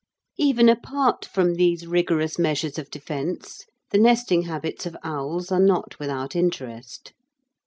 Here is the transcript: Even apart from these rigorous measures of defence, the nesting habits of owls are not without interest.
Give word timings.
Even 0.39 0.67
apart 0.67 1.25
from 1.25 1.53
these 1.53 1.85
rigorous 1.85 2.39
measures 2.39 2.79
of 2.79 2.89
defence, 2.89 3.65
the 3.91 3.99
nesting 3.99 4.41
habits 4.45 4.87
of 4.87 4.97
owls 5.03 5.51
are 5.51 5.59
not 5.59 5.99
without 5.99 6.35
interest. 6.35 7.13